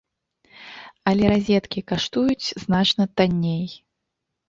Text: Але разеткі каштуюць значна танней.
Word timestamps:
Але 1.11 1.25
разеткі 1.33 1.79
каштуюць 1.93 2.53
значна 2.67 3.03
танней. 3.19 3.65